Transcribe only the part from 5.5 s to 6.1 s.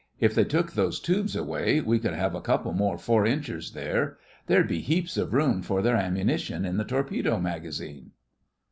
for their